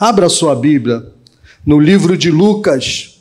[0.00, 1.12] Abra sua Bíblia
[1.64, 3.20] no livro de Lucas,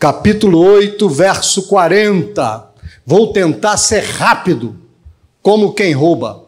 [0.00, 2.70] capítulo 8, verso 40.
[3.06, 4.76] Vou tentar ser rápido,
[5.40, 6.42] como quem rouba.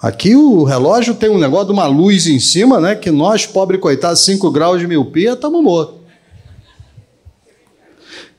[0.00, 2.94] Aqui o relógio tem um negócio de uma luz em cima, né?
[2.94, 5.96] Que nós, pobre coitados, 5 graus de miopia, estamos mortos.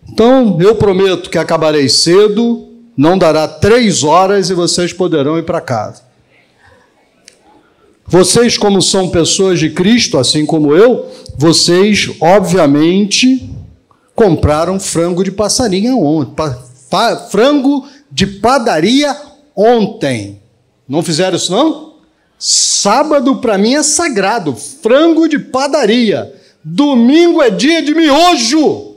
[0.09, 5.61] Então, eu prometo que acabarei cedo, não dará três horas e vocês poderão ir para
[5.61, 6.04] casa.
[8.07, 13.49] Vocês, como são pessoas de Cristo, assim como eu, vocês, obviamente,
[14.13, 16.55] compraram frango de passarinho ontem.
[17.31, 19.15] frango de padaria
[19.55, 20.39] ontem.
[20.87, 21.95] Não fizeram isso, não?
[22.37, 24.55] Sábado, para mim, é sagrado.
[24.55, 26.31] Frango de padaria.
[26.63, 28.95] Domingo é dia de miojo.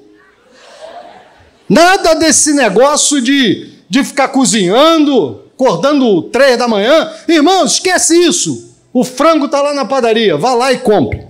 [1.66, 7.10] Nada desse negócio de, de ficar cozinhando, acordando três da manhã.
[7.26, 8.67] Irmãos, esquece isso.
[8.98, 11.24] O frango está lá na padaria, vá lá e compre.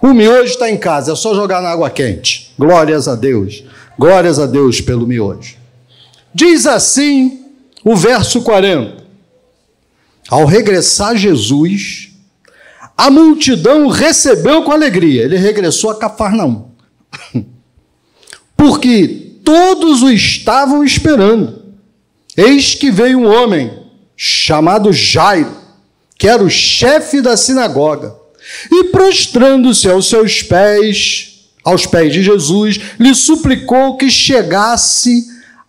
[0.00, 2.54] O miojo está em casa, é só jogar na água quente.
[2.56, 3.64] Glórias a Deus.
[3.98, 5.56] Glórias a Deus pelo miojo.
[6.32, 7.46] Diz assim
[7.82, 9.02] o verso 40.
[10.28, 12.12] Ao regressar Jesus,
[12.96, 15.24] a multidão recebeu com alegria.
[15.24, 16.68] Ele regressou a Cafarnaum.
[18.56, 21.60] Porque todos o estavam esperando.
[22.36, 23.82] Eis que veio um homem
[24.16, 25.63] chamado Jairo
[26.18, 28.14] que era o chefe da sinagoga,
[28.70, 35.24] e prostrando-se aos seus pés, aos pés de Jesus, lhe suplicou que chegasse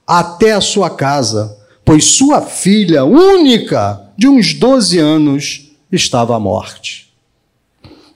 [0.05, 7.13] até a sua casa, pois sua filha única, de uns 12 anos, estava à morte.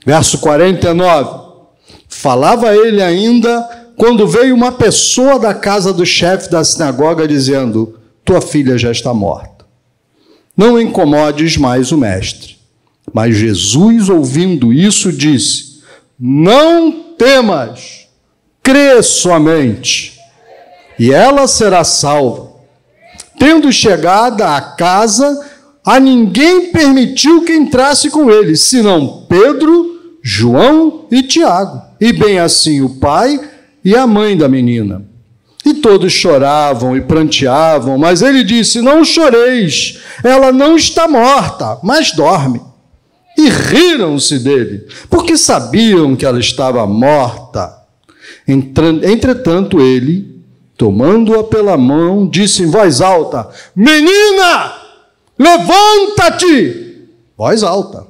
[0.04, 1.50] Verso 49.
[2.08, 8.40] Falava ele ainda quando veio uma pessoa da casa do chefe da sinagoga dizendo: Tua
[8.40, 9.49] filha já está morta.
[10.60, 12.58] Não incomodes mais o mestre.
[13.14, 15.80] Mas Jesus, ouvindo isso, disse:
[16.20, 18.08] Não temas,
[18.62, 20.20] crê somente,
[20.98, 22.50] e ela será salva.
[23.38, 25.48] Tendo chegado à casa,
[25.82, 32.82] a ninguém permitiu que entrasse com ele, senão Pedro, João e Tiago, e bem assim
[32.82, 33.40] o pai
[33.82, 35.09] e a mãe da menina.
[35.70, 42.10] E todos choravam e pranteavam, mas ele disse: Não choreis, ela não está morta, mas
[42.12, 42.60] dorme.
[43.38, 47.78] E riram-se dele, porque sabiam que ela estava morta.
[48.48, 50.42] Entretanto, ele,
[50.76, 54.74] tomando-a pela mão, disse em voz alta: Menina,
[55.38, 57.06] levanta-te!
[57.38, 58.08] Voz alta.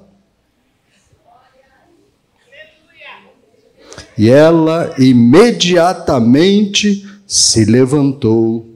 [4.16, 8.69] E ela imediatamente se levantou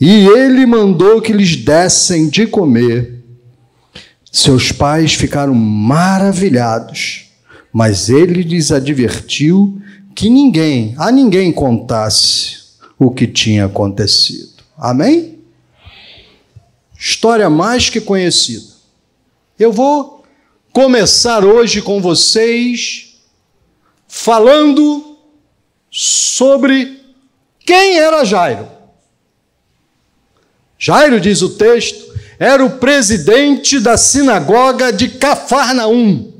[0.00, 3.22] e ele mandou que lhes dessem de comer.
[4.32, 7.26] Seus pais ficaram maravilhados,
[7.70, 9.78] mas ele lhes advertiu
[10.14, 12.60] que ninguém, a ninguém contasse
[12.98, 14.64] o que tinha acontecido.
[14.78, 15.38] Amém?
[16.98, 18.72] História mais que conhecida.
[19.58, 20.24] Eu vou
[20.72, 23.18] começar hoje com vocês
[24.08, 25.18] falando
[25.90, 27.05] sobre
[27.66, 28.68] quem era Jairo?
[30.78, 36.32] Jairo, diz o texto, era o presidente da sinagoga de Cafarnaum.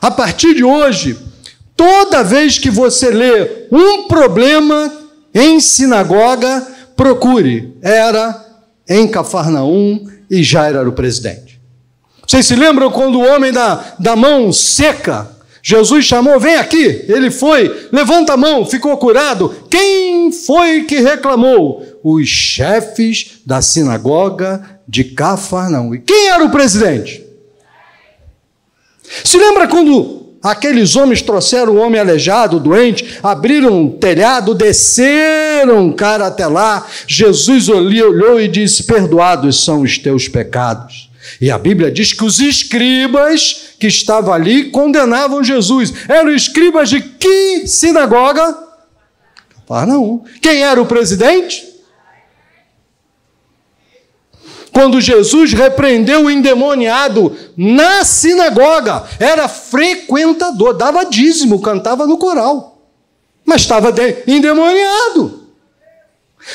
[0.00, 1.18] A partir de hoje,
[1.76, 4.92] toda vez que você lê um problema
[5.34, 7.76] em sinagoga, procure.
[7.82, 8.46] Era
[8.88, 11.60] em Cafarnaum e Jairo era o presidente.
[12.26, 15.37] Vocês se lembram quando o homem da, da mão seca
[15.68, 17.04] Jesus chamou, vem aqui.
[17.06, 19.54] Ele foi, levanta a mão, ficou curado.
[19.70, 21.84] Quem foi que reclamou?
[22.02, 25.94] Os chefes da sinagoga de Cafarnaum.
[25.94, 27.22] E quem era o presidente?
[29.22, 35.92] Se lembra quando aqueles homens trouxeram o homem aleijado, doente, abriram um telhado, desceram um
[35.92, 36.86] cara até lá.
[37.06, 41.07] Jesus olhou e disse: Perdoados são os teus pecados.
[41.40, 45.92] E a Bíblia diz que os escribas que estavam ali condenavam Jesus.
[46.08, 48.56] Eram escribas de que sinagoga?
[49.48, 50.24] Cafarnaum.
[50.40, 51.66] Quem era o presidente?
[54.72, 62.80] Quando Jesus repreendeu o endemoniado na sinagoga, era frequentador, dava dízimo, cantava no coral,
[63.44, 63.92] mas estava
[64.24, 65.47] endemoniado.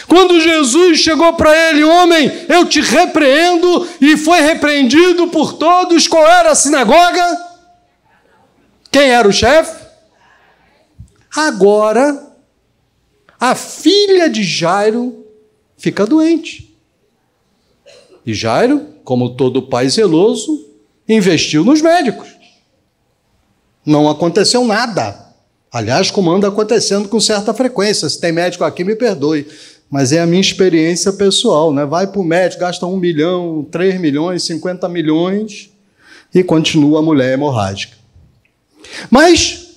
[0.07, 6.25] Quando Jesus chegou para ele, homem, eu te repreendo, e foi repreendido por todos, qual
[6.25, 7.53] era a sinagoga?
[8.91, 9.83] Quem era o chefe?
[11.35, 12.31] Agora,
[13.39, 15.25] a filha de Jairo
[15.77, 16.77] fica doente.
[18.25, 20.65] E Jairo, como todo pai zeloso,
[21.07, 22.29] investiu nos médicos.
[23.85, 25.23] Não aconteceu nada.
[25.71, 28.07] Aliás, como anda acontecendo com certa frequência.
[28.07, 29.47] Se tem médico aqui, me perdoe.
[29.93, 31.85] Mas é a minha experiência pessoal, né?
[31.85, 35.69] Vai para o médico, gasta um milhão, três milhões, cinquenta milhões
[36.33, 37.95] e continua a mulher hemorrágica.
[39.11, 39.67] Mas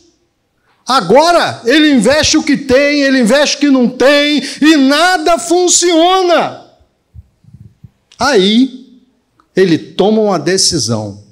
[0.89, 6.65] agora ele investe o que tem, ele investe o que não tem e nada funciona.
[8.19, 9.03] Aí
[9.55, 11.23] ele toma uma decisão.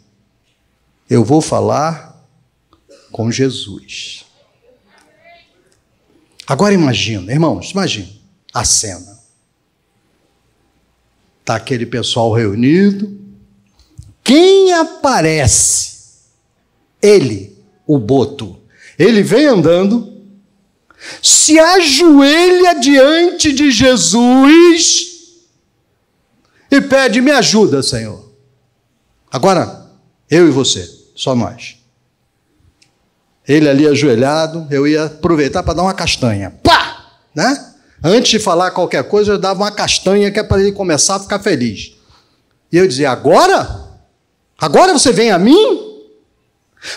[1.08, 2.22] Eu vou falar
[3.10, 4.26] com Jesus.
[6.46, 8.13] Agora imagina, irmãos, imagina
[8.54, 9.18] a cena.
[11.40, 13.20] Está aquele pessoal reunido.
[14.22, 15.92] Quem aparece?
[17.02, 18.58] Ele, o boto.
[18.96, 20.22] Ele vem andando,
[21.20, 25.12] se ajoelha diante de Jesus
[26.70, 28.32] e pede: Me ajuda, Senhor.
[29.30, 29.90] Agora,
[30.30, 31.76] eu e você, só nós.
[33.46, 36.50] Ele ali ajoelhado, eu ia aproveitar para dar uma castanha.
[36.62, 37.18] Pá!
[37.34, 37.73] Né?
[38.06, 41.20] Antes de falar qualquer coisa, eu dava uma castanha que é para ele começar a
[41.20, 41.92] ficar feliz.
[42.70, 43.82] E eu dizia: Agora?
[44.58, 46.02] Agora você vem a mim?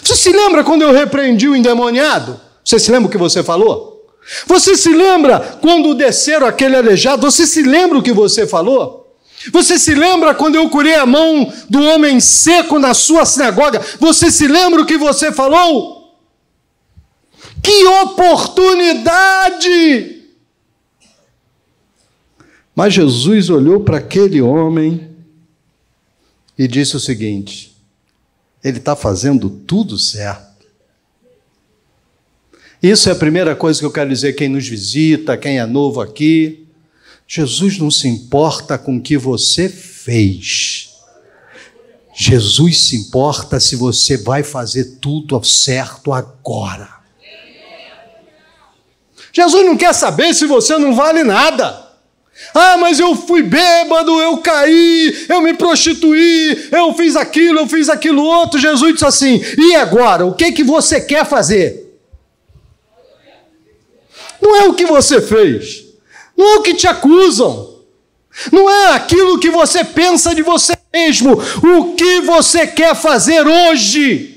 [0.04, 2.38] Você se lembra quando eu repreendi o endemoniado?
[2.62, 4.06] Você se lembra o que você falou?
[4.45, 7.31] Você se lembra quando desceram aquele aleijado?
[7.31, 9.15] Você se lembra o que você falou?
[9.53, 13.81] Você se lembra quando eu curei a mão do homem seco na sua sinagoga?
[13.98, 16.18] Você se lembra o que você falou?
[17.63, 20.16] Que oportunidade!
[22.77, 25.09] Mas Jesus olhou para aquele homem
[26.56, 27.75] e disse o seguinte:
[28.63, 30.68] ele está fazendo tudo certo.
[32.81, 36.00] Isso é a primeira coisa que eu quero dizer quem nos visita, quem é novo
[36.01, 36.68] aqui.
[37.27, 40.91] Jesus não se importa com o que você fez.
[42.15, 46.95] Jesus se importa se você vai fazer tudo certo agora.
[49.33, 51.87] Jesus não quer saber se você não vale nada.
[52.54, 57.89] Ah, mas eu fui bêbado, eu caí, eu me prostituí, eu fiz aquilo, eu fiz
[57.89, 58.60] aquilo outro.
[58.60, 60.25] Jesus disse assim: e agora?
[60.25, 61.86] O que, que você quer fazer?
[64.42, 65.84] Não é o que você fez,
[66.38, 67.81] não é o que te acusam,
[68.51, 74.37] não é aquilo que você pensa de você mesmo, o que você quer fazer hoje.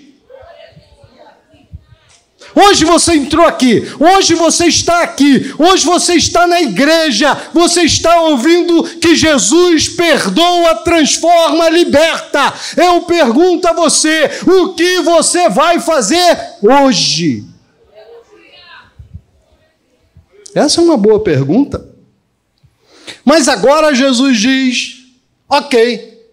[2.62, 8.20] Hoje você entrou aqui, hoje você está aqui, hoje você está na igreja, você está
[8.22, 12.52] ouvindo que Jesus perdoa, transforma, liberta.
[12.76, 17.44] Eu pergunto a você: o que você vai fazer hoje?
[20.54, 21.88] Essa é uma boa pergunta.
[23.24, 24.98] Mas agora Jesus diz:
[25.48, 26.28] ok,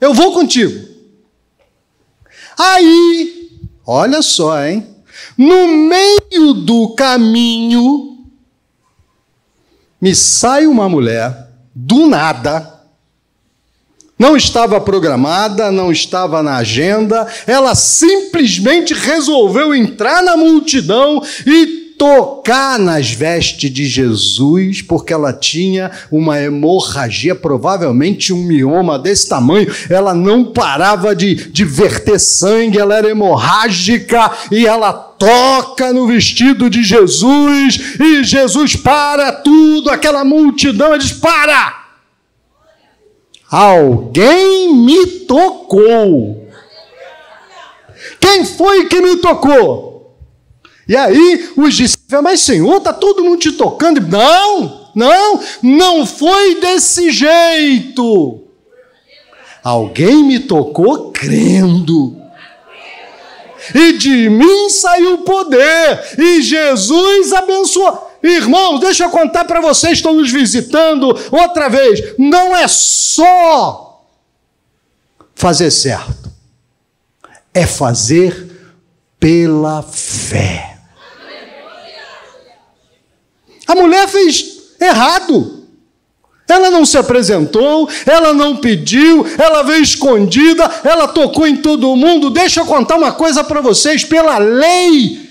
[0.00, 0.86] eu vou contigo.
[2.58, 3.50] Aí,
[3.86, 4.95] olha só, hein?
[5.36, 8.18] No meio do caminho,
[10.00, 12.76] me sai uma mulher, do nada,
[14.18, 22.78] não estava programada, não estava na agenda, ela simplesmente resolveu entrar na multidão e tocar
[22.78, 29.72] nas vestes de Jesus, porque ela tinha uma hemorragia, provavelmente um mioma desse tamanho.
[29.88, 36.68] Ela não parava de, de verter sangue, ela era hemorrágica e ela toca no vestido
[36.70, 41.84] de Jesus e Jesus para tudo, aquela multidão diz: Para!
[43.50, 46.46] Alguém me tocou.
[48.20, 50.16] Quem foi que me tocou?
[50.88, 54.00] E aí os discípulos, mas Senhor, está todo mundo te tocando.
[54.00, 58.42] Não, não, não foi desse jeito.
[59.62, 62.25] Alguém me tocou crendo.
[63.74, 68.10] E de mim saiu poder, e Jesus abençoou.
[68.22, 72.14] Irmãos, deixa eu contar para vocês, estão nos visitando outra vez.
[72.18, 74.04] Não é só
[75.34, 76.30] fazer certo,
[77.54, 78.50] é fazer
[79.18, 80.78] pela fé.
[83.66, 85.55] A mulher fez errado.
[86.48, 92.30] Ela não se apresentou, ela não pediu, ela veio escondida, ela tocou em todo mundo.
[92.30, 95.26] Deixa eu contar uma coisa para vocês: pela lei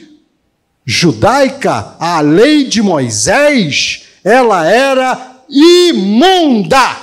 [0.86, 6.98] judaica, a lei de Moisés, ela era imunda.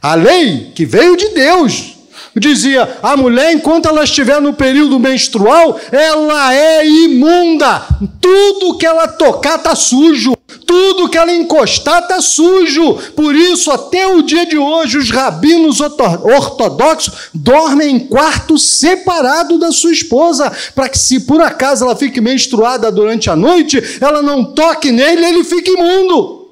[0.00, 1.97] A lei que veio de Deus,
[2.38, 7.82] dizia: a mulher, enquanto ela estiver no período menstrual, ela é imunda.
[8.20, 10.36] Tudo que ela tocar está sujo.
[10.66, 12.94] Tudo que ela encostar está sujo.
[13.16, 19.72] Por isso, até o dia de hoje, os rabinos ortodoxos dormem em quarto separado da
[19.72, 24.44] sua esposa, para que, se por acaso ela fique menstruada durante a noite, ela não
[24.44, 26.50] toque nele e ele fique imundo.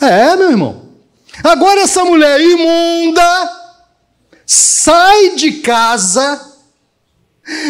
[0.00, 0.82] É, meu irmão.
[1.42, 3.57] Agora, essa mulher imunda
[4.48, 6.40] sai de casa,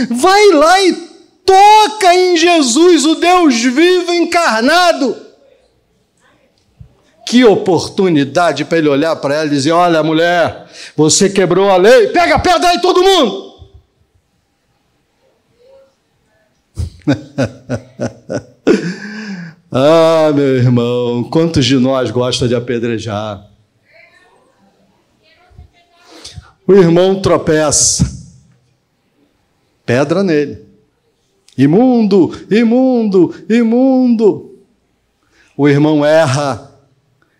[0.08, 0.92] vai lá e
[1.44, 5.26] toca em Jesus, o Deus vivo encarnado.
[7.26, 10.66] Que oportunidade para ele olhar para ela e dizer: Olha, mulher,
[10.96, 13.48] você quebrou a lei, pega a pedra aí todo mundo.
[19.70, 23.48] ah, meu irmão, quantos de nós gostam de apedrejar?
[26.68, 28.06] O irmão tropeça,
[29.86, 30.66] pedra nele.
[31.56, 34.58] Imundo, imundo, imundo.
[35.56, 36.78] O irmão erra.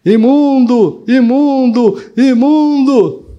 [0.02, 3.36] Imundo, imundo, imundo.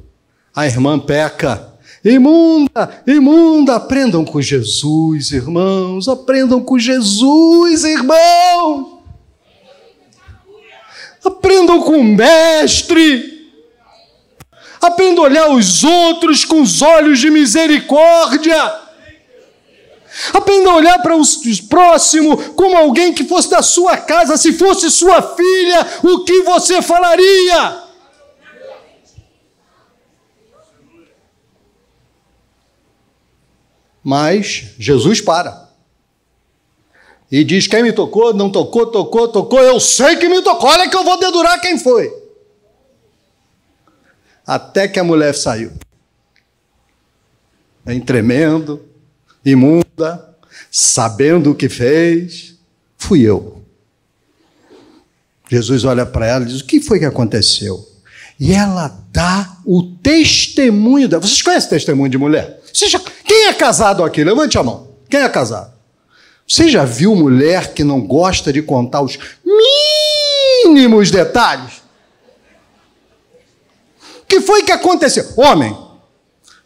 [0.56, 1.74] A irmã peca.
[2.06, 3.76] Imunda, imunda.
[3.78, 6.08] Aprendam com Jesus, irmãos.
[6.08, 9.00] Aprendam com Jesus, irmãos.
[11.26, 13.39] Aprendam com o Mestre.
[14.82, 18.90] Aprendam a olhar os outros com os olhos de misericórdia.
[20.34, 21.22] Aprenda a olhar para o
[21.70, 24.38] próximo como alguém que fosse da sua casa.
[24.38, 27.84] Se fosse sua filha, o que você falaria?
[34.04, 35.70] Mas Jesus para.
[37.32, 39.60] E diz: quem me tocou, não tocou, tocou, tocou.
[39.60, 40.70] Eu sei que me tocou.
[40.70, 42.19] Olha que eu vou dedurar quem foi.
[44.50, 45.72] Até que a mulher saiu.
[47.86, 48.84] Vem tremendo,
[49.46, 50.28] imunda,
[50.72, 52.56] sabendo o que fez,
[52.98, 53.64] fui eu.
[55.48, 57.88] Jesus olha para ela e diz: O que foi que aconteceu?
[58.40, 61.22] E ela dá o testemunho dela.
[61.22, 62.60] Vocês conhecem testemunho de mulher?
[62.74, 63.00] Já...
[63.24, 64.24] Quem é casado aqui?
[64.24, 64.96] Levante a mão.
[65.08, 65.72] Quem é casado?
[66.48, 69.16] Você já viu mulher que não gosta de contar os
[70.66, 71.88] mínimos detalhes?
[74.30, 75.26] Que foi que aconteceu?
[75.36, 75.76] Homem,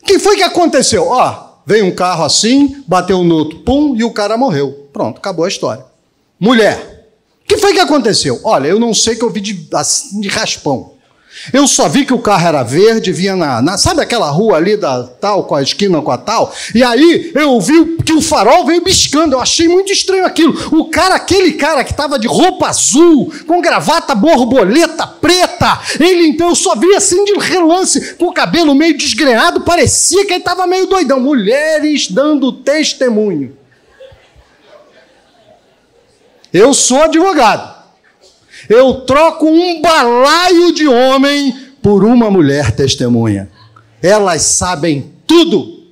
[0.05, 1.07] que foi que aconteceu?
[1.07, 4.89] Ó, Veio um carro assim, bateu no outro, pum, e o cara morreu.
[4.91, 5.85] Pronto, acabou a história.
[6.39, 7.07] Mulher,
[7.47, 8.39] que foi que aconteceu?
[8.43, 10.92] Olha, eu não sei que eu vi de, assim, de raspão.
[11.51, 14.77] Eu só vi que o carro era verde, vinha na, na, Sabe aquela rua ali
[14.77, 16.53] da tal, com a esquina com a tal?
[16.73, 19.35] E aí eu vi que o farol veio biscando.
[19.35, 20.53] Eu achei muito estranho aquilo.
[20.71, 26.49] O cara, aquele cara que estava de roupa azul, com gravata borboleta preta, ele então
[26.49, 30.65] eu só vi assim de relance, com o cabelo meio desgrenhado, parecia que ele estava
[30.65, 31.19] meio doidão.
[31.19, 33.57] Mulheres dando testemunho.
[36.53, 37.72] Eu sou advogado
[38.69, 43.49] eu troco um balaio de homem por uma mulher testemunha.
[44.01, 45.83] Elas sabem tudo.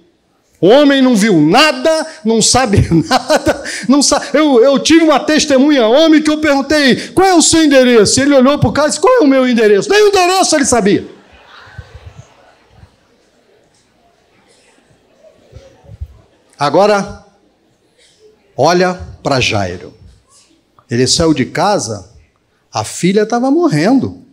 [0.59, 3.99] O homem não viu nada, não sabe nada, não.
[4.31, 8.21] Eu, eu tive uma testemunha homem que eu perguntei qual é o seu endereço.
[8.21, 9.89] Ele olhou para o cara e disse: qual é o meu endereço?
[9.89, 11.07] Nem o endereço ele sabia.
[16.59, 17.25] Agora,
[18.55, 19.95] olha para Jairo.
[20.91, 22.10] Ele saiu de casa
[22.73, 24.25] a filha estava morrendo.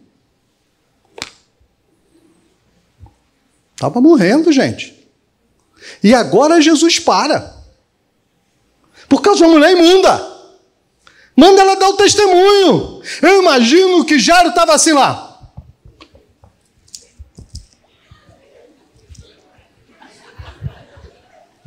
[3.74, 5.08] Estava morrendo, gente.
[6.02, 7.56] E agora Jesus para.
[9.08, 10.38] Por causa de uma mulher imunda.
[11.36, 13.00] Manda ela dar o testemunho.
[13.22, 15.24] Eu imagino que Jairo estava assim lá.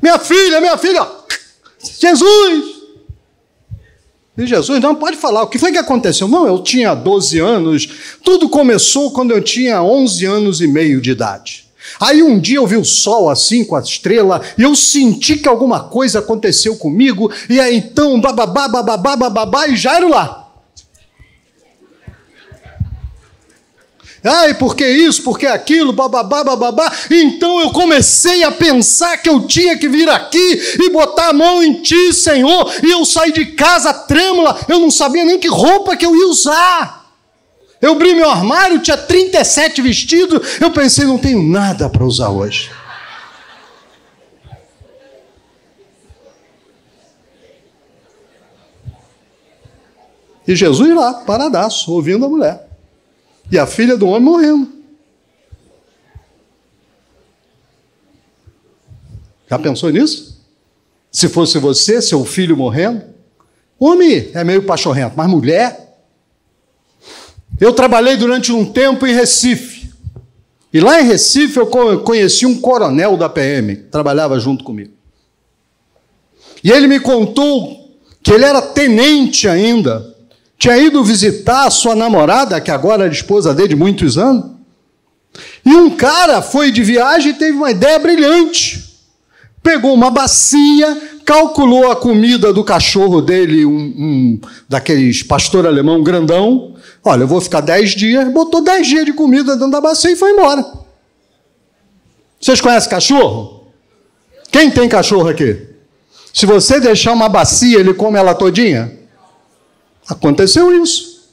[0.02, 1.08] Minha filha, minha filha,
[1.80, 2.71] Jesus,
[4.38, 5.44] e Jesus não pode falar.
[5.44, 6.28] O que foi que aconteceu?
[6.28, 7.90] Não, eu tinha 12 anos.
[8.24, 11.66] Tudo começou quando eu tinha 11 anos e meio de idade.
[12.00, 15.50] Aí um dia eu vi o sol assim com a estrela e eu senti que
[15.50, 17.32] alguma coisa aconteceu comigo.
[17.50, 20.41] E aí então, bababá, bababá, bababá, e já era lá.
[24.24, 26.92] Ai, por que isso, por que aquilo, bababá, bababá.
[27.10, 31.64] Então eu comecei a pensar que eu tinha que vir aqui e botar a mão
[31.64, 32.72] em ti, Senhor.
[32.84, 36.28] E eu saí de casa trêmula, eu não sabia nem que roupa que eu ia
[36.28, 37.02] usar.
[37.82, 40.60] Eu abri meu armário, tinha 37 vestidos.
[40.62, 42.70] Eu pensei, não tenho nada para usar hoje.
[50.48, 52.71] E Jesus lá, paradaço, ouvindo a mulher.
[53.52, 54.72] E a filha do homem morrendo.
[59.50, 60.42] Já pensou nisso?
[61.12, 63.04] Se fosse você, seu filho morrendo?
[63.78, 65.98] Homem é meio pachorrento, mas mulher.
[67.60, 69.92] Eu trabalhei durante um tempo em Recife.
[70.74, 71.68] E lá em Recife eu
[72.02, 74.94] conheci um coronel da PM, que trabalhava junto comigo.
[76.64, 77.92] E ele me contou
[78.24, 80.11] que ele era tenente ainda
[80.62, 84.52] tinha ido visitar a sua namorada, que agora era esposa dele de muitos anos.
[85.66, 88.96] E um cara foi de viagem e teve uma ideia brilhante.
[89.64, 96.76] Pegou uma bacia, calculou a comida do cachorro dele, um, um daqueles pastor alemão grandão.
[97.04, 100.16] Olha, eu vou ficar dez dias, botou dez dias de comida dentro da bacia e
[100.16, 100.64] foi embora.
[102.40, 103.66] Vocês conhecem cachorro?
[104.52, 105.70] Quem tem cachorro aqui?
[106.32, 109.01] Se você deixar uma bacia, ele come ela todinha?
[110.08, 111.30] Aconteceu isso.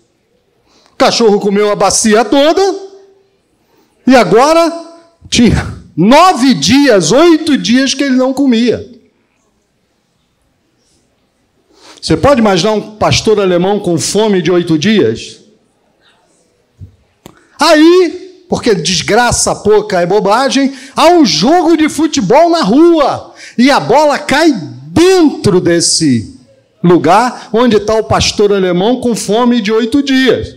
[0.92, 2.88] O cachorro comeu a bacia toda
[4.06, 4.72] e agora
[5.28, 8.98] tinha nove dias, oito dias que ele não comia.
[12.00, 15.40] Você pode imaginar um pastor alemão com fome de oito dias?
[17.60, 23.80] Aí, porque desgraça pouca é bobagem, há um jogo de futebol na rua e a
[23.80, 24.52] bola cai
[24.86, 26.37] dentro desse
[26.82, 30.56] lugar onde está o pastor alemão com fome de oito dias.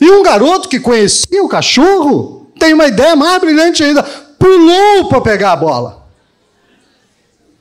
[0.00, 5.20] E um garoto que conhecia o cachorro tem uma ideia mais brilhante ainda: pulou para
[5.20, 6.02] pegar a bola.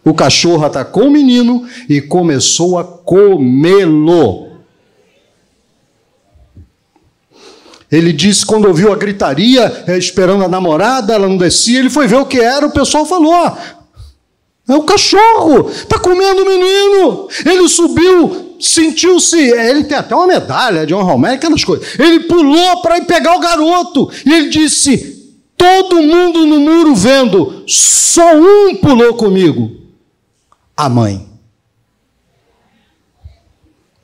[0.04, 4.50] O cachorro atacou o menino e começou a comê-lo.
[7.92, 12.08] Ele disse quando ouviu a gritaria, eh, esperando a namorada, ela não descia, ele foi
[12.08, 13.56] ver o que era, o pessoal falou:
[14.76, 17.28] é o cachorro, está comendo o menino.
[17.46, 19.38] Ele subiu, sentiu-se.
[19.38, 22.00] Ele tem até uma medalha de honra ao aquelas coisas.
[22.00, 24.10] Ele pulou para ir pegar o garoto.
[24.26, 29.72] E ele disse: Todo mundo no muro vendo, só um pulou comigo.
[30.76, 31.28] A mãe.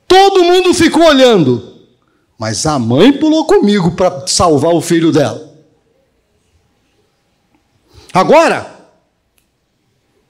[0.06, 1.74] Todo mundo ficou olhando,
[2.38, 5.52] mas a mãe pulou comigo para salvar o filho dela.
[8.12, 8.77] Agora,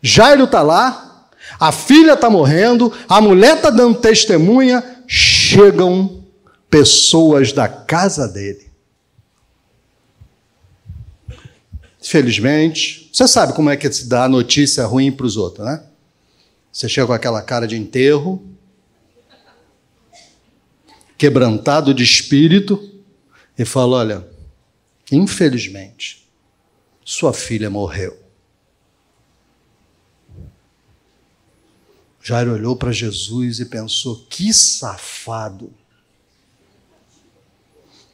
[0.03, 6.25] Jairo está lá, a filha está morrendo, a mulher está dando testemunha, chegam
[6.71, 8.69] pessoas da casa dele.
[12.01, 15.83] Felizmente, você sabe como é que se dá notícia ruim para os outros, né?
[16.73, 18.47] Você chega com aquela cara de enterro,
[21.17, 23.03] quebrantado de espírito,
[23.59, 24.29] e fala: Olha,
[25.11, 26.29] infelizmente,
[27.05, 28.28] sua filha morreu.
[32.29, 35.73] Jairo olhou para Jesus e pensou: que safado.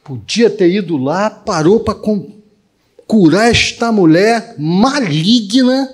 [0.05, 1.99] Podia ter ido lá, parou para
[3.05, 5.93] curar esta mulher maligna.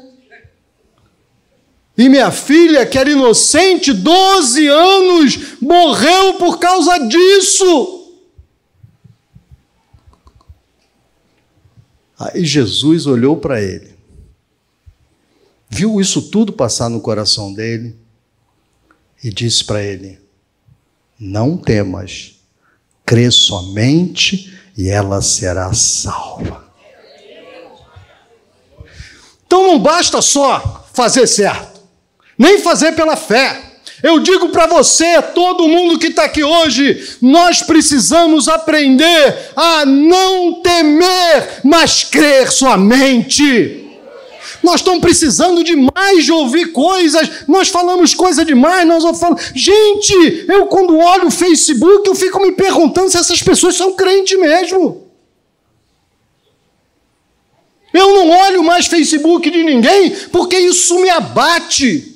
[1.97, 8.19] E minha filha, que era inocente, 12 anos, morreu por causa disso.
[12.19, 13.95] Aí Jesus olhou para ele,
[15.67, 18.00] viu isso tudo passar no coração dele
[19.23, 20.19] e disse para ele:
[21.19, 22.35] Não temas,
[23.05, 26.65] crê somente e ela será salva.
[29.45, 31.81] Então não basta só fazer certo,
[32.37, 33.69] nem fazer pela fé.
[34.01, 40.61] Eu digo para você, todo mundo que está aqui hoje, nós precisamos aprender a não
[40.61, 43.80] temer, mas crer somente.
[44.63, 47.47] Nós estamos precisando demais de ouvir coisas.
[47.47, 48.87] Nós falamos coisa demais.
[48.87, 49.51] Nós falamos.
[49.55, 54.37] Gente, eu quando olho o Facebook, eu fico me perguntando se essas pessoas são crentes
[54.39, 55.07] mesmo.
[57.93, 62.07] Eu não olho mais Facebook de ninguém porque isso me abate.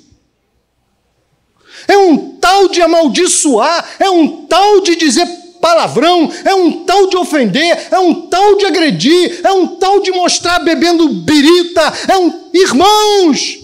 [1.88, 5.27] É um tal de amaldiçoar, é um tal de dizer
[5.65, 10.12] palavrão, é um tal de ofender, é um tal de agredir, é um tal de
[10.12, 12.51] mostrar bebendo birita, é um.
[12.54, 13.62] Irmãos!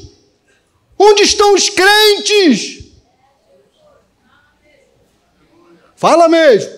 [0.98, 2.86] Onde estão os crentes?
[5.96, 6.72] Fala mesmo.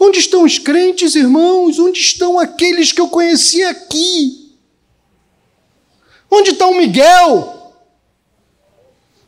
[0.00, 1.78] Onde estão os crentes, irmãos?
[1.78, 4.56] Onde estão aqueles que eu conheci aqui?
[6.30, 7.61] Onde está o Miguel?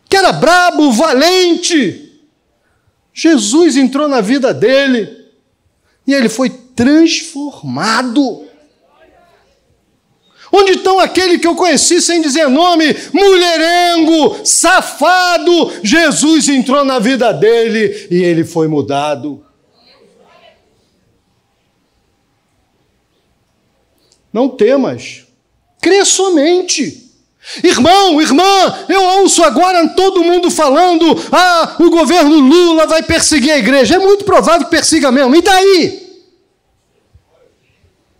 [0.08, 2.20] Que era brabo, valente.
[3.12, 5.26] Jesus entrou na vida dele
[6.06, 8.44] e ele foi transformado.
[10.52, 15.72] Onde estão aquele que eu conheci sem dizer nome, mulherengo, safado?
[15.82, 19.44] Jesus entrou na vida dele e ele foi mudado.
[24.34, 25.24] não temas,
[25.80, 27.03] crê somente.
[27.62, 33.58] Irmão, irmã, eu ouço agora todo mundo falando: ah, o governo Lula vai perseguir a
[33.58, 33.96] igreja.
[33.96, 35.34] É muito provável que persiga mesmo.
[35.36, 36.04] E daí?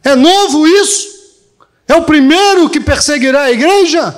[0.05, 1.09] É novo isso?
[1.89, 4.15] É o primeiro que perseguirá a igreja?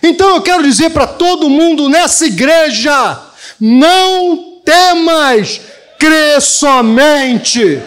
[0.00, 3.20] Então eu quero dizer para todo mundo nessa igreja:
[3.60, 5.60] não temas,
[5.98, 7.82] crê somente.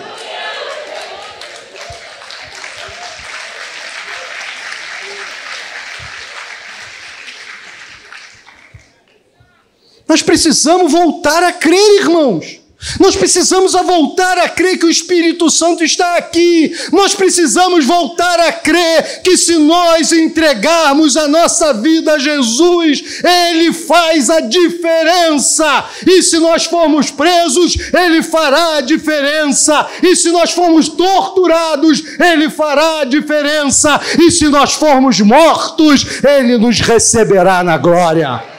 [10.15, 12.61] Nós precisamos voltar a crer, irmãos.
[13.01, 16.73] Nós precisamos voltar a crer que o Espírito Santo está aqui.
[16.93, 23.73] Nós precisamos voltar a crer que se nós entregarmos a nossa vida a Jesus, Ele
[23.73, 25.83] faz a diferença.
[26.07, 29.85] E se nós formos presos, Ele fará a diferença.
[30.01, 33.99] E se nós formos torturados, Ele fará a diferença.
[34.17, 38.54] E se nós formos mortos, Ele nos receberá na glória.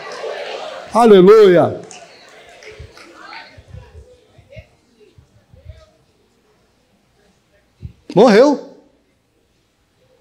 [0.96, 1.82] Aleluia.
[8.14, 8.78] Morreu.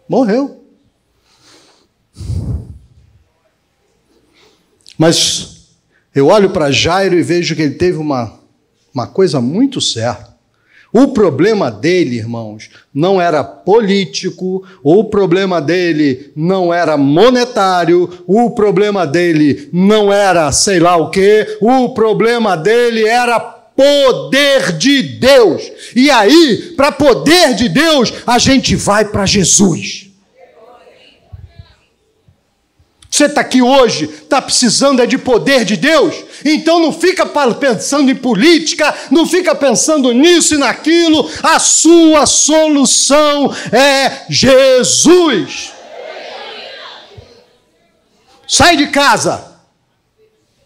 [0.06, 0.66] Morreu.
[4.98, 5.78] Mas
[6.14, 8.38] eu olho para Jairo e vejo que ele teve uma,
[8.94, 10.35] uma coisa muito certa.
[10.98, 19.06] O problema dele, irmãos, não era político, o problema dele não era monetário, o problema
[19.06, 25.70] dele não era sei lá o quê, o problema dele era poder de Deus.
[25.94, 30.05] E aí, para poder de Deus, a gente vai para Jesus.
[33.16, 36.14] Você está aqui hoje, está precisando é de poder de Deus?
[36.44, 41.30] Então não fica pensando em política, não fica pensando nisso e naquilo.
[41.42, 45.72] A sua solução é Jesus.
[48.46, 49.62] Sai de casa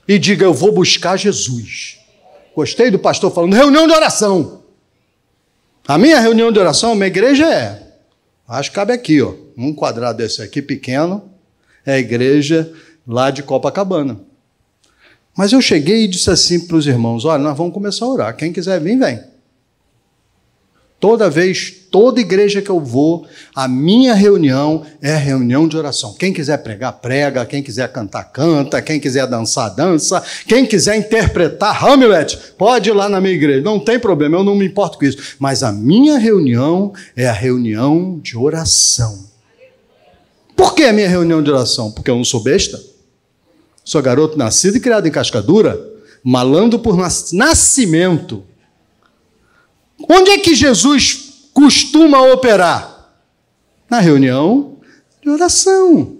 [0.07, 1.99] e diga: Eu vou buscar Jesus.
[2.55, 4.63] Gostei do pastor falando reunião de oração.
[5.87, 7.83] A minha reunião de oração, minha igreja é.
[8.47, 9.35] Acho que cabe aqui, ó.
[9.55, 11.29] Um quadrado desse aqui pequeno
[11.89, 12.71] é a igreja
[13.07, 14.19] lá de Copacabana.
[15.35, 18.35] Mas eu cheguei e disse assim para os irmãos: olha, nós vamos começar a orar.
[18.35, 19.19] Quem quiser vir, vem.
[20.99, 23.25] Toda vez, toda igreja que eu vou,
[23.55, 26.13] a minha reunião é reunião de oração.
[26.13, 27.45] Quem quiser pregar, prega.
[27.45, 28.81] Quem quiser cantar, canta.
[28.81, 30.21] Quem quiser dançar, dança.
[30.45, 33.61] Quem quiser interpretar Hamlet, pode ir lá na minha igreja.
[33.61, 35.37] Não tem problema, eu não me importo com isso.
[35.39, 39.28] Mas a minha reunião é a reunião de oração.
[40.59, 41.89] Por que a minha reunião de oração?
[41.89, 42.77] Porque eu não sou besta.
[43.81, 45.79] Sou garoto nascido e criado em cascadura,
[46.21, 46.97] malandro por
[47.31, 48.43] nascimento.
[50.09, 53.09] Onde é que Jesus costuma operar?
[53.89, 54.79] Na reunião
[55.23, 56.17] de oração.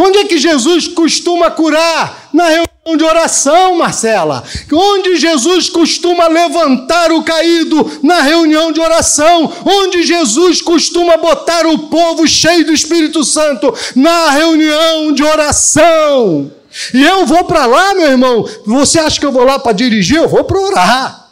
[0.00, 2.30] Onde é que Jesus costuma curar?
[2.34, 4.42] Na reunião de oração, Marcela.
[4.72, 9.52] Onde Jesus costuma levantar o caído na reunião de oração.
[9.64, 16.50] Onde Jesus costuma botar o povo cheio do Espírito Santo na reunião de oração.
[16.92, 18.44] E eu vou para lá, meu irmão.
[18.66, 20.16] Você acha que eu vou lá para dirigir?
[20.16, 21.30] Eu vou para orar.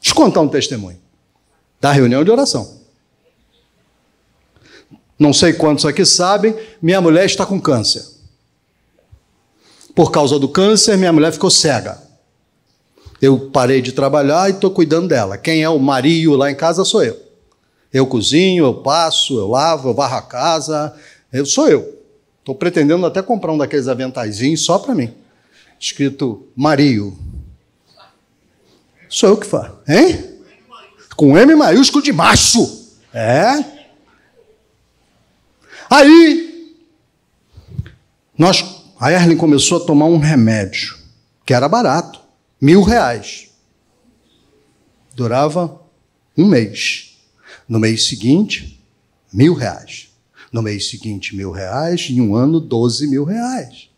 [0.00, 1.00] Deixa eu contar um testemunho
[1.80, 2.76] da reunião de oração.
[5.18, 8.17] Não sei quantos aqui sabem, minha mulher está com câncer.
[9.98, 12.00] Por causa do câncer, minha mulher ficou cega.
[13.20, 15.36] Eu parei de trabalhar e estou cuidando dela.
[15.36, 17.20] Quem é o Mario lá em casa sou eu.
[17.92, 20.94] Eu cozinho, eu passo, eu lavo, eu varro a casa.
[21.32, 22.00] Eu sou eu.
[22.38, 25.12] Estou pretendendo até comprar um daqueles aventaizinhos só para mim.
[25.80, 27.18] Escrito Mario.
[29.08, 29.78] Sou eu que faço.
[29.88, 30.38] Hein?
[31.16, 32.86] Com M maiúsculo de macho.
[33.12, 33.64] É?
[35.90, 36.76] Aí,
[38.38, 40.96] nós a Erlen começou a tomar um remédio,
[41.46, 42.20] que era barato,
[42.60, 43.48] mil reais.
[45.14, 45.80] Durava
[46.36, 47.16] um mês.
[47.68, 48.80] No mês seguinte,
[49.32, 50.08] mil reais.
[50.52, 52.08] No mês seguinte, mil reais.
[52.10, 53.88] Em um ano, doze mil reais.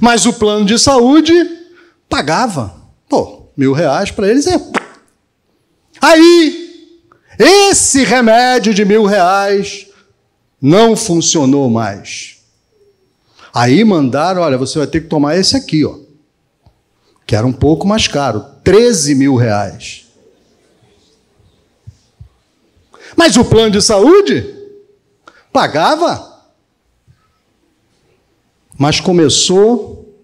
[0.00, 1.32] Mas o plano de saúde
[2.08, 2.74] pagava.
[3.08, 4.56] Pô, mil reais para eles é.
[6.00, 6.96] Aí,
[7.38, 9.86] esse remédio de mil reais
[10.60, 12.35] não funcionou mais.
[13.56, 15.96] Aí mandaram, olha, você vai ter que tomar esse aqui, ó.
[17.26, 20.04] Que era um pouco mais caro, 13 mil reais.
[23.16, 24.44] Mas o plano de saúde
[25.50, 26.44] pagava.
[28.76, 30.14] Mas começou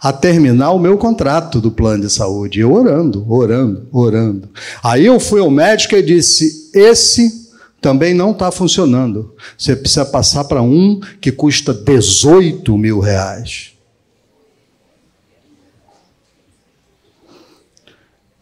[0.00, 2.60] a terminar o meu contrato do plano de saúde.
[2.60, 4.48] Eu orando, orando, orando.
[4.82, 7.39] Aí eu fui ao médico e disse: esse
[7.80, 9.34] também não está funcionando.
[9.56, 13.72] Você precisa passar para um que custa 18 mil reais.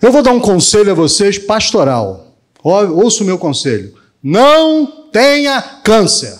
[0.00, 2.36] Eu vou dar um conselho a vocês, pastoral.
[2.62, 3.94] Ouça o meu conselho.
[4.22, 6.38] Não tenha câncer.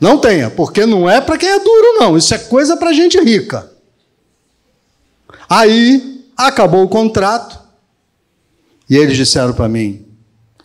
[0.00, 2.16] Não tenha, porque não é para quem é duro, não.
[2.16, 3.70] Isso é coisa para gente rica.
[5.48, 7.61] Aí acabou o contrato
[8.88, 10.06] e eles disseram para mim: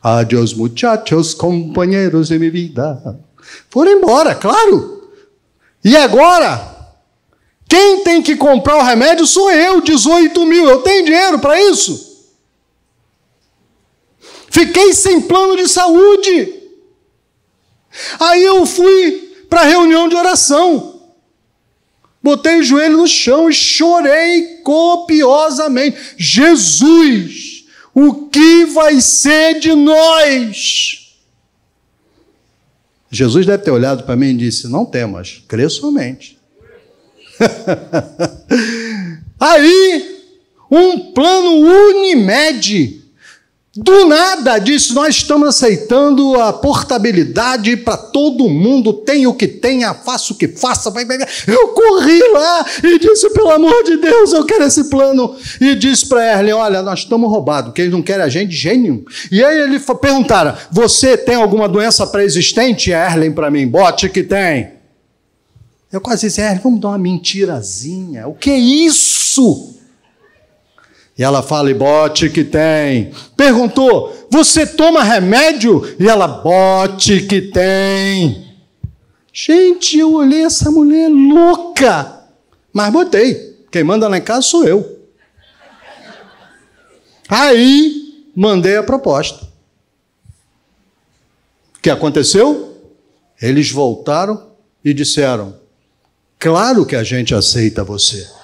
[0.01, 3.19] Adiós, muchachos, companheiros de minha vida.
[3.69, 5.09] Foram embora, claro.
[5.83, 6.75] E agora?
[7.69, 10.69] Quem tem que comprar o remédio sou eu, 18 mil.
[10.69, 12.07] Eu tenho dinheiro para isso.
[14.49, 16.53] Fiquei sem plano de saúde.
[18.19, 21.01] Aí eu fui para a reunião de oração.
[22.23, 25.97] Botei o joelho no chão e chorei copiosamente.
[26.17, 27.56] Jesus,
[27.99, 31.15] o que vai ser de nós?
[33.09, 36.37] Jesus deve ter olhado para mim e disse: Não temas, crê somente.
[39.39, 40.21] Aí,
[40.69, 42.96] um plano Unimed
[43.77, 49.93] do nada disse: Nós estamos aceitando a portabilidade para todo mundo, tem o que tenha,
[49.93, 50.89] faça o que faça.
[50.89, 51.17] Vai, vai.
[51.45, 55.35] Eu corri lá e disse: Pelo amor de Deus, eu quero esse plano.
[55.61, 59.05] E disse para Erlen: Olha, nós estamos roubados, que eles não querem a gente gênio.
[59.31, 62.89] E aí ele perguntaram: Você tem alguma doença pré-existente?
[62.89, 64.71] Erlen para mim: Bote que tem.
[65.93, 68.27] Eu quase disse: Erlen, vamos dar uma mentirazinha.
[68.27, 69.76] O que é isso?
[71.17, 73.11] E ela fala, e bote que tem.
[73.35, 75.95] Perguntou, você toma remédio?
[75.99, 78.45] E ela, bote que tem.
[79.33, 82.21] Gente, eu olhei essa mulher louca.
[82.71, 83.65] Mas botei.
[83.71, 84.99] Quem manda lá em casa sou eu.
[87.27, 89.45] Aí, mandei a proposta.
[91.77, 92.77] O que aconteceu?
[93.41, 94.51] Eles voltaram
[94.83, 95.55] e disseram:
[96.39, 98.36] Claro que a gente aceita você.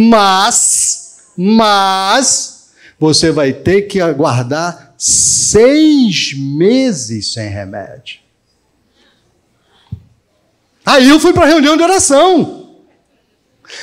[0.00, 8.20] Mas, mas, você vai ter que aguardar seis meses sem remédio.
[10.86, 12.76] Aí eu fui para a reunião de oração.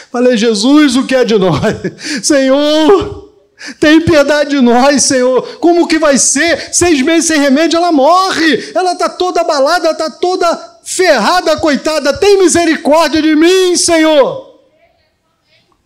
[0.09, 1.59] Falei, Jesus, o que é de nós?
[2.23, 3.33] Senhor,
[3.77, 5.57] tem piedade de nós, Senhor.
[5.59, 6.73] Como que vai ser?
[6.73, 8.71] Seis meses sem remédio, ela morre.
[8.73, 12.17] Ela está toda abalada, está toda ferrada, coitada.
[12.17, 14.54] Tem misericórdia de mim, Senhor.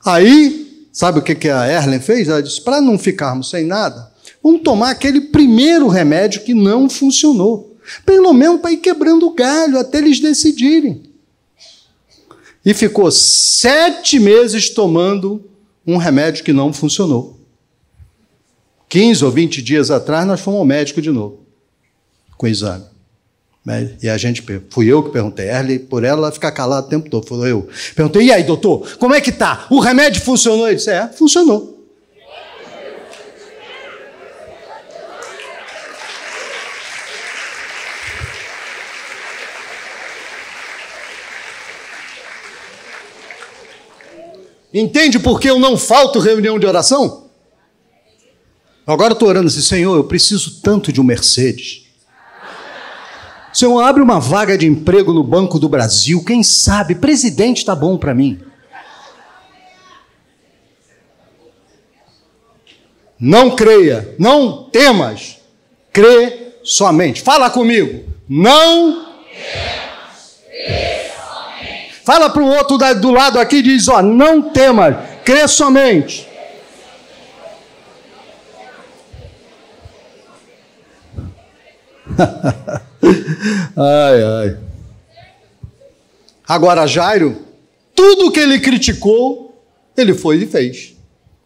[0.05, 2.27] Aí, sabe o que, a Erlen fez?
[2.27, 7.77] Ela disse: para não ficarmos sem nada, vamos tomar aquele primeiro remédio que não funcionou.
[8.05, 11.03] Pelo menos para ir quebrando o galho até eles decidirem.
[12.63, 15.43] E ficou sete meses tomando
[15.87, 17.39] um remédio que não funcionou.
[18.87, 21.39] 15 ou 20 dias atrás, nós fomos ao médico de novo,
[22.37, 22.88] com exame.
[24.01, 27.27] E a gente, fui eu que perguntei, Erle, por ela ficar calada o tempo todo,
[27.27, 27.69] falou eu.
[27.95, 29.67] Perguntei, e aí, doutor, como é que tá?
[29.69, 30.67] O remédio funcionou?
[30.67, 31.77] Ele disse, é, funcionou.
[44.73, 47.29] Entende por que eu não falto reunião de oração?
[48.85, 51.88] Agora eu estou orando assim, Senhor, eu preciso tanto de um Mercedes.
[53.51, 57.97] Senhor, abre uma vaga de emprego no Banco do Brasil, quem sabe, presidente está bom
[57.97, 58.39] para mim.
[63.19, 65.39] Não creia, não temas,
[65.91, 67.21] crê somente.
[67.21, 68.07] Fala comigo.
[68.29, 69.05] Não
[69.41, 69.89] temas.
[72.05, 76.27] Fala para o outro do lado aqui diz: ó, não temas, crê somente.
[83.01, 84.57] ai, ai.
[86.47, 87.45] Agora, Jairo,
[87.95, 89.63] tudo que ele criticou,
[89.95, 90.95] ele foi e fez.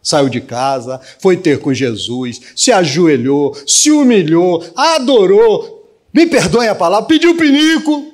[0.02, 6.74] Saiu de casa, foi ter com Jesus, se ajoelhou, se humilhou, adorou, me perdoem a
[6.74, 8.12] palavra, pediu pinico,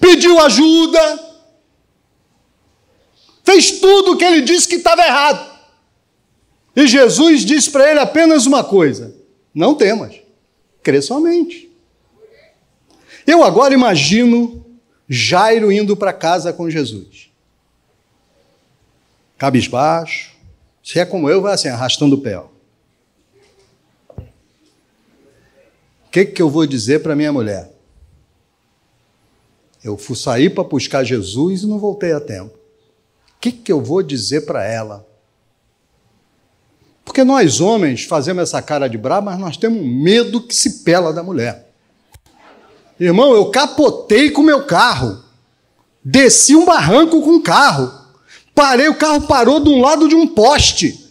[0.00, 1.20] pediu ajuda,
[3.44, 5.58] fez tudo o que ele disse que estava errado.
[6.74, 9.14] E Jesus disse para ele apenas uma coisa:
[9.54, 10.27] não temas
[10.88, 11.70] crê somente.
[13.26, 14.64] Eu agora imagino
[15.06, 17.30] Jairo indo para casa com Jesus.
[19.36, 20.34] Cabisbaixo.
[20.82, 22.38] Se é como eu, vai assim, arrastando o pé.
[22.38, 22.48] O
[26.10, 27.70] que, que eu vou dizer para minha mulher?
[29.84, 32.56] Eu fui sair para buscar Jesus e não voltei a tempo.
[33.36, 35.06] O que, que eu vou dizer para ela?
[37.08, 41.10] Porque nós homens fazemos essa cara de brabo, mas nós temos medo que se pela
[41.10, 41.70] da mulher.
[43.00, 45.24] Irmão, eu capotei com meu carro.
[46.04, 47.90] Desci um barranco com o carro.
[48.54, 51.10] Parei, o carro parou de um lado de um poste.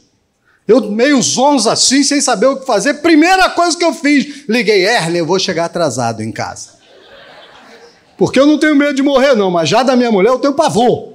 [0.67, 3.01] Eu meio zonzo assim, sem saber o que fazer.
[3.01, 6.77] Primeira coisa que eu fiz, liguei, Erle, eu vou chegar atrasado em casa.
[8.15, 10.53] Porque eu não tenho medo de morrer, não, mas já da minha mulher eu tenho
[10.53, 11.13] pavor.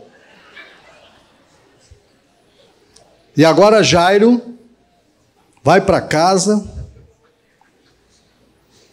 [3.36, 4.52] E agora Jairo
[5.62, 6.66] vai para casa,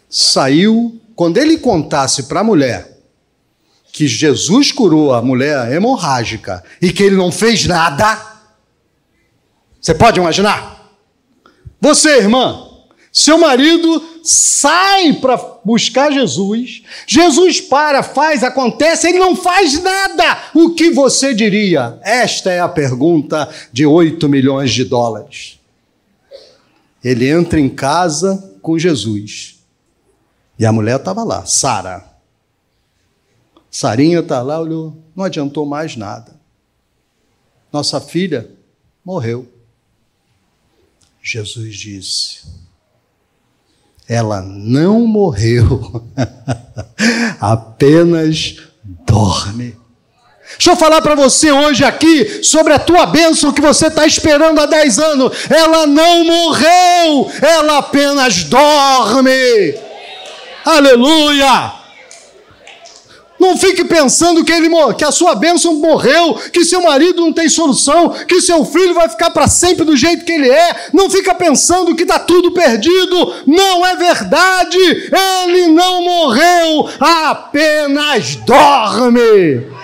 [0.10, 1.00] saiu.
[1.16, 2.98] Quando ele contasse para a mulher
[3.92, 8.18] que Jesus curou a mulher hemorrágica e que ele não fez nada,
[9.82, 10.90] você pode imaginar?
[11.82, 12.70] Você, irmã,
[13.12, 20.38] seu marido sai para buscar Jesus, Jesus para, faz, acontece, ele não faz nada.
[20.54, 22.00] O que você diria?
[22.04, 25.60] Esta é a pergunta de 8 milhões de dólares.
[27.04, 29.64] Ele entra em casa com Jesus.
[30.58, 32.06] E a mulher estava lá, Sara.
[33.72, 36.40] Sarinha está lá, olhou, não adiantou mais nada.
[37.72, 38.50] Nossa filha
[39.06, 39.48] morreu.
[41.22, 42.42] Jesus disse:
[44.08, 46.04] Ela não morreu,
[47.40, 48.58] apenas
[49.06, 49.79] dorme.
[50.58, 54.60] Deixa eu falar para você hoje aqui sobre a tua bênção que você está esperando
[54.60, 55.38] há 10 anos.
[55.50, 59.76] Ela não morreu, ela apenas dorme.
[60.66, 61.80] Aleluia!
[63.40, 67.48] Não fique pensando que, ele, que a sua bênção morreu, que seu marido não tem
[67.48, 70.90] solução, que seu filho vai ficar para sempre do jeito que ele é.
[70.94, 73.34] Não fica pensando que está tudo perdido.
[73.48, 74.78] Não é verdade.
[74.78, 79.79] Ele não morreu, apenas dorme.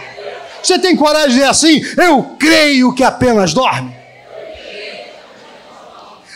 [0.66, 1.82] Você tem coragem de dizer assim?
[1.96, 3.96] Eu creio que apenas dorme.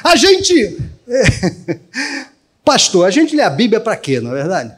[0.04, 0.78] A gente.
[2.64, 4.74] Pastor, a gente lê a Bíblia para quê, não é verdade?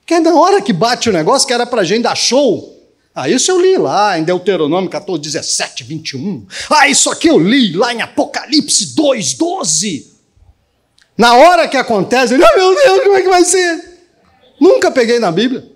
[0.00, 2.78] Porque na hora que bate o negócio, que era para a gente dar show,
[3.14, 6.46] ah, isso eu li lá em Deuteronômio 14, 17, 21.
[6.68, 10.12] Ah, isso aqui eu li lá em Apocalipse 2, 12.
[11.16, 13.98] Na hora que acontece, eu, oh, meu Deus, como é que vai ser?
[14.60, 15.66] Nunca peguei na Bíblia.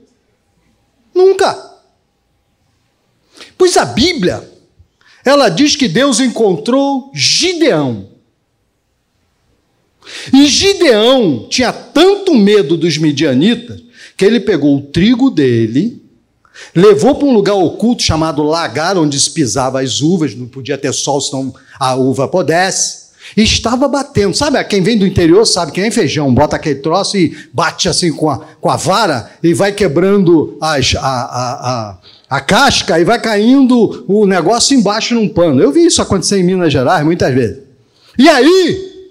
[1.15, 1.72] Nunca.
[3.63, 4.43] Pois a Bíblia,
[5.25, 8.09] ela diz que Deus encontrou Gideão.
[10.33, 13.81] E Gideão tinha tanto medo dos midianitas
[14.17, 16.03] que ele pegou o trigo dele,
[16.75, 20.93] levou para um lugar oculto chamado lagar, onde se pisava as uvas, não podia ter
[20.93, 23.13] sol, senão a uva pudesse.
[23.37, 24.37] E estava batendo.
[24.37, 28.13] Sabe, quem vem do interior sabe que nem feijão, bota aquele troço e bate assim
[28.13, 31.99] com a, com a vara e vai quebrando as, a, a, a,
[32.33, 35.61] a casca e vai caindo o negócio embaixo num pano.
[35.61, 37.63] Eu vi isso acontecer em Minas Gerais muitas vezes.
[38.19, 39.11] E aí,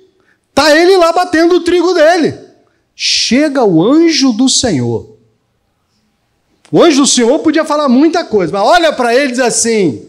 [0.56, 2.34] tá ele lá batendo o trigo dele
[2.96, 5.18] chega o anjo do Senhor.
[6.72, 10.08] O anjo do Senhor podia falar muita coisa, mas olha para ele e diz assim: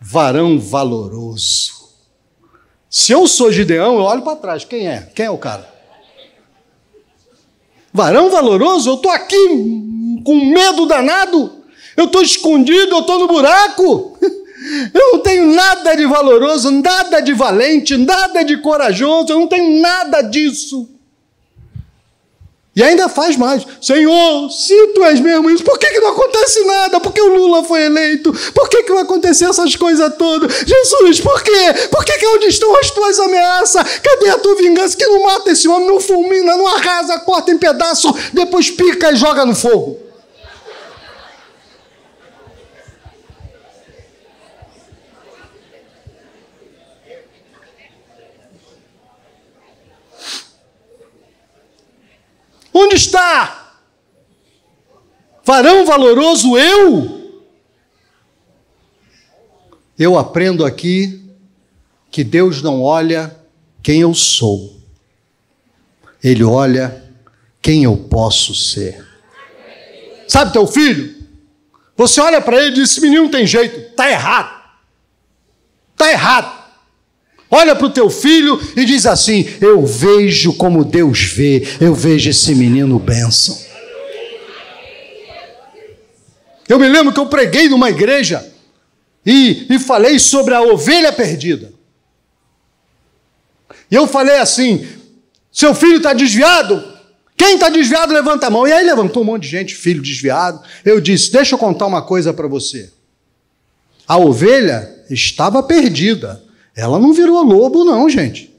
[0.00, 1.72] varão valoroso.
[2.88, 4.64] Se eu sou Gideão, eu olho para trás.
[4.64, 5.10] Quem é?
[5.14, 5.68] Quem é o cara?
[7.92, 8.88] Varão valoroso?
[8.88, 11.59] Eu estou aqui com medo danado.
[12.00, 14.16] Eu estou escondido, eu estou no buraco.
[14.94, 19.80] Eu não tenho nada de valoroso, nada de valente, nada de corajoso, eu não tenho
[19.80, 20.86] nada disso.
[22.76, 23.66] E ainda faz mais.
[23.80, 27.00] Senhor, se tu és mesmo isso, por que, que não acontece nada?
[27.00, 28.32] Por que o Lula foi eleito?
[28.54, 30.52] Por que, que não aconteceu essas coisas todas?
[30.66, 31.88] Jesus, por quê?
[31.90, 33.82] Por que, que onde estão as tuas ameaças?
[33.98, 34.94] Cadê a tua vingança?
[34.94, 39.16] Que não mata esse homem, não fulmina, não arrasa, corta em pedaço, depois pica e
[39.16, 40.09] joga no fogo.
[52.72, 53.78] Onde está?
[55.44, 57.42] Varão valoroso eu?
[59.98, 61.20] Eu aprendo aqui
[62.10, 63.36] que Deus não olha
[63.82, 64.76] quem eu sou,
[66.22, 67.04] Ele olha
[67.62, 69.06] quem eu posso ser.
[70.28, 71.20] Sabe teu filho?
[71.96, 74.58] Você olha para ele e diz: esse menino tem jeito, está errado.
[75.92, 76.59] Está errado.
[77.50, 82.30] Olha para o teu filho e diz assim: Eu vejo como Deus vê, eu vejo
[82.30, 83.58] esse menino bênção.
[86.68, 88.48] Eu me lembro que eu preguei numa igreja
[89.26, 91.72] e, e falei sobre a ovelha perdida.
[93.90, 94.86] E eu falei assim:
[95.50, 96.82] seu filho está desviado,
[97.36, 98.68] Quem está desviado, levanta a mão.
[98.68, 100.62] E aí levantou um monte de gente, filho desviado.
[100.84, 102.92] Eu disse: Deixa eu contar uma coisa para você.
[104.06, 106.49] A ovelha estava perdida.
[106.76, 108.50] Ela não virou lobo, não, gente.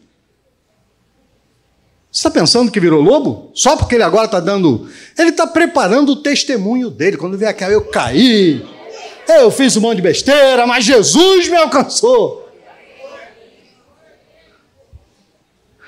[2.11, 3.51] Você está pensando que virou lobo?
[3.53, 4.89] Só porque ele agora está dando.
[5.17, 7.15] Ele está preparando o testemunho dele.
[7.15, 8.65] Quando vier aqui, eu caí,
[9.27, 12.49] eu fiz um monte de besteira, mas Jesus me alcançou.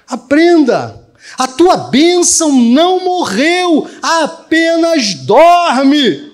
[0.08, 1.04] Aprenda.
[1.38, 6.33] A tua bênção não morreu, apenas dorme.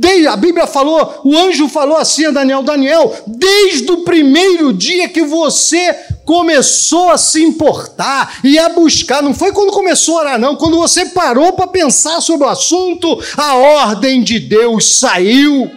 [0.00, 5.08] Desde, a Bíblia falou, o anjo falou assim a Daniel: Daniel, desde o primeiro dia
[5.08, 5.92] que você
[6.24, 10.78] começou a se importar e a buscar, não foi quando começou a orar, não, quando
[10.78, 15.68] você parou para pensar sobre o assunto, a ordem de Deus saiu.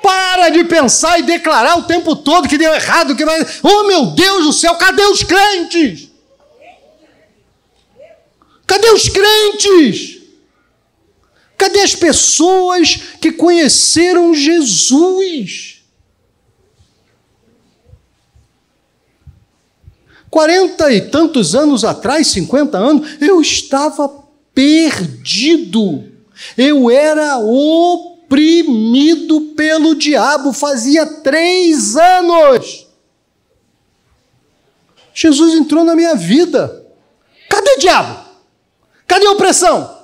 [0.00, 3.44] Para de pensar e declarar o tempo todo que deu errado, que vai.
[3.60, 6.08] Oh meu Deus do céu, cadê os crentes?
[8.68, 10.19] Cadê os crentes?
[11.60, 15.82] Cadê as pessoas que conheceram Jesus?
[20.30, 24.08] Quarenta e tantos anos atrás, cinquenta anos, eu estava
[24.54, 26.10] perdido.
[26.56, 27.92] Eu era oprimido
[29.54, 30.54] pelo diabo.
[30.54, 32.86] Fazia três anos.
[35.12, 36.86] Jesus entrou na minha vida.
[37.50, 38.24] Cadê diabo?
[39.06, 39.99] Cadê a opressão?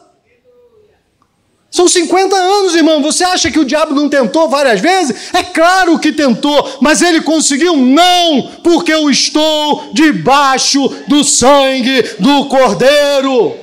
[1.77, 3.03] São 50 anos, irmão.
[3.03, 5.35] Você acha que o diabo não tentou várias vezes?
[5.35, 12.47] É claro que tentou, mas ele conseguiu não, porque eu estou debaixo do sangue do
[12.47, 13.55] Cordeiro.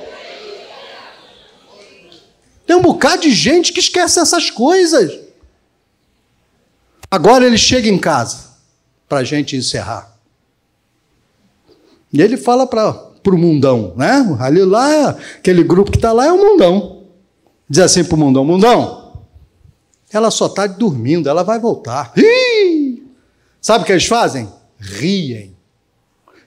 [2.64, 5.18] Tem um bocado de gente que esquece essas coisas.
[7.10, 8.44] Agora ele chega em casa,
[9.08, 10.16] para a gente encerrar.
[12.12, 14.24] E ele fala para o mundão, né?
[14.38, 16.94] Ali lá, aquele grupo que está lá é o mundão.
[17.68, 19.12] Diz assim para o mundão: Mundão,
[20.12, 22.12] ela só está dormindo, ela vai voltar.
[22.16, 23.02] Ih!
[23.60, 24.48] Sabe o que eles fazem?
[24.78, 25.54] Riem.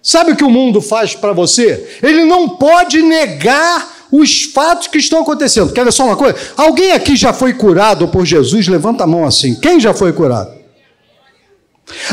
[0.02, 2.00] Sabe o que o mundo faz para você?
[2.02, 5.74] Ele não pode negar os fatos que estão acontecendo.
[5.74, 6.38] Quer ver só uma coisa?
[6.56, 8.68] Alguém aqui já foi curado por Jesus?
[8.68, 9.56] Levanta a mão assim.
[9.56, 10.56] Quem já foi curado?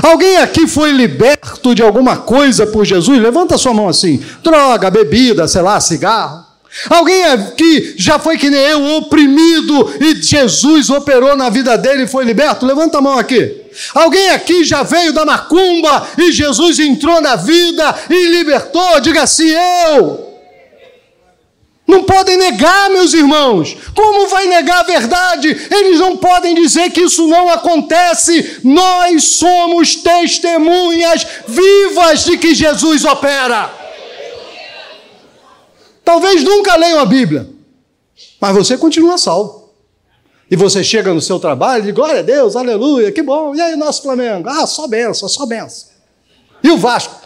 [0.02, 3.20] Alguém aqui foi liberto de alguma coisa por Jesus?
[3.20, 4.22] Levanta a sua mão assim.
[4.42, 6.43] Droga, bebida, sei lá, cigarro.
[6.90, 12.08] Alguém aqui já foi que nem eu, oprimido, e Jesus operou na vida dele e
[12.08, 12.66] foi liberto?
[12.66, 13.62] Levanta a mão aqui.
[13.94, 19.00] Alguém aqui já veio da macumba e Jesus entrou na vida e libertou?
[19.00, 20.24] Diga assim: eu.
[21.86, 23.76] Não podem negar, meus irmãos.
[23.94, 25.48] Como vai negar a verdade?
[25.70, 28.60] Eles não podem dizer que isso não acontece.
[28.64, 33.83] Nós somos testemunhas vivas de que Jesus opera.
[36.04, 37.48] Talvez nunca leiam a Bíblia,
[38.40, 39.64] mas você continua salvo.
[40.50, 43.54] E você chega no seu trabalho e diz, glória a Deus, aleluia, que bom.
[43.54, 44.48] E aí, nosso Flamengo?
[44.48, 45.88] Ah, só benção, só benção.
[46.62, 47.24] E o Vasco?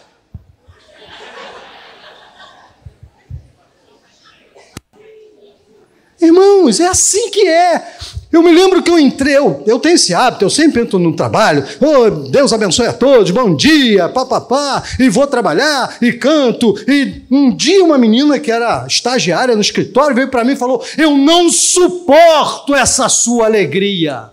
[6.20, 7.96] Irmãos, é assim que é.
[8.30, 11.16] Eu me lembro que eu entrei, eu, eu tenho esse hábito, eu sempre entro no
[11.16, 16.74] trabalho, oh, Deus abençoe a todos, bom dia, papapá, e vou trabalhar, e canto.
[16.86, 20.84] E um dia uma menina que era estagiária no escritório veio para mim e falou:
[20.98, 24.30] Eu não suporto essa sua alegria.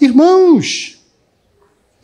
[0.00, 0.98] Irmãos,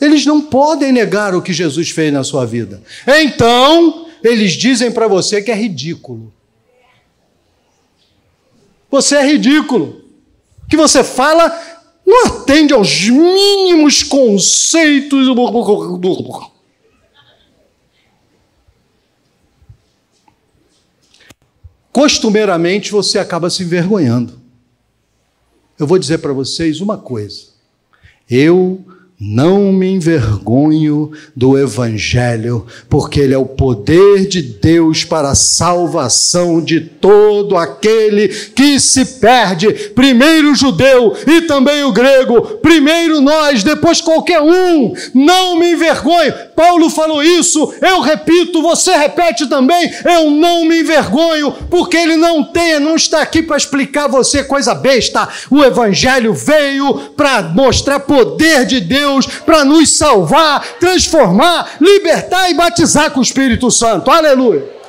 [0.00, 2.82] eles não podem negar o que Jesus fez na sua vida.
[3.06, 6.32] Então, eles dizem para você que é ridículo.
[8.90, 10.04] Você é ridículo.
[10.68, 11.52] Que você fala
[12.06, 15.26] não atende aos mínimos conceitos.
[21.92, 24.40] Costumeiramente você acaba se envergonhando.
[25.78, 27.50] Eu vou dizer para vocês uma coisa.
[28.28, 28.84] Eu
[29.20, 36.58] não me envergonho do Evangelho, porque ele é o poder de Deus para a salvação
[36.62, 39.90] de todo aquele que se perde.
[39.94, 44.94] Primeiro o judeu e também o grego, primeiro nós, depois qualquer um.
[45.12, 46.32] Não me envergonho.
[46.56, 49.90] Paulo falou isso, eu repito, você repete também.
[50.02, 54.74] Eu não me envergonho, porque ele não tem, não está aqui para explicar você coisa
[54.74, 55.28] besta.
[55.50, 62.54] O Evangelho veio para mostrar poder de Deus Deus para nos salvar, transformar, libertar e
[62.54, 64.10] batizar com o Espírito Santo.
[64.10, 64.80] Aleluia.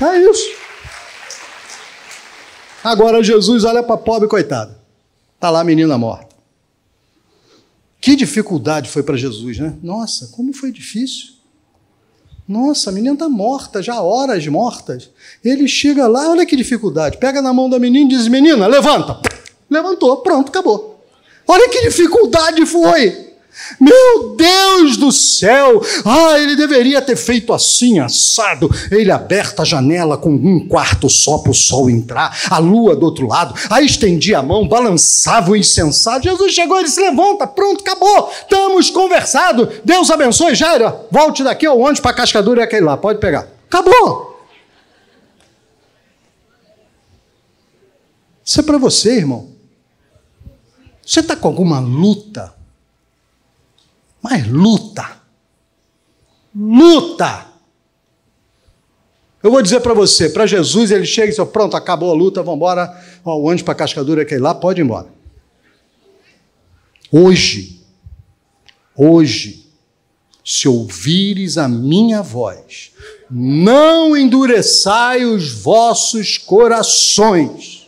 [0.00, 0.64] É isso.
[2.82, 4.76] Agora Jesus olha para a pobre coitada.
[5.34, 6.34] Está lá a menina morta.
[8.00, 9.74] Que dificuldade foi para Jesus, né?
[9.82, 11.32] Nossa, como foi difícil.
[12.46, 15.08] Nossa, a menina está morta, já horas mortas.
[15.42, 17.16] Ele chega lá, olha que dificuldade.
[17.16, 19.18] Pega na mão da menina e diz: Menina, levanta.
[19.70, 21.04] Levantou, pronto, acabou.
[21.46, 23.24] Olha que dificuldade foi.
[23.80, 25.80] Meu Deus do céu!
[26.04, 28.68] Ah, ele deveria ter feito assim, assado.
[28.90, 33.06] Ele aberta a janela com um quarto só para o sol entrar, a lua do
[33.06, 33.54] outro lado.
[33.70, 36.24] Aí estendia a mão, balançava o insensato.
[36.24, 38.30] Jesus chegou, ele se levanta, pronto, acabou.
[38.40, 39.68] Estamos conversados.
[39.84, 40.92] Deus abençoe, Jairo.
[41.10, 43.46] Volte daqui ou onde para a cascadura e aquele lá, pode pegar.
[43.68, 44.34] Acabou.
[48.44, 49.53] Isso é para você, irmão.
[51.04, 52.54] Você está com alguma luta?
[54.22, 55.20] Mas luta.
[56.54, 57.46] Luta.
[59.42, 62.42] Eu vou dizer para você, para Jesus, ele chega e diz: pronto, acabou a luta,
[62.42, 63.20] vamos embora.
[63.22, 65.08] o anjo para a cascadura aquele lá, pode ir embora.
[67.12, 67.82] Hoje,
[68.96, 69.66] hoje,
[70.42, 72.92] se ouvires a minha voz,
[73.30, 77.83] não endureçai os vossos corações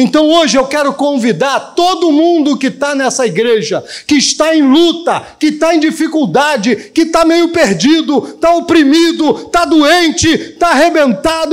[0.00, 5.22] então hoje eu quero convidar todo mundo que está nessa igreja, que está em luta,
[5.38, 11.50] que está em dificuldade, que está meio perdido, está oprimido, está doente, está arrebentado.